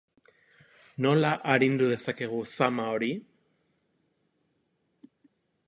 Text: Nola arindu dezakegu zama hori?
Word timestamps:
Nola 1.05 1.33
arindu 1.55 1.89
dezakegu 1.91 2.39
zama 2.53 2.87
hori? 2.95 3.11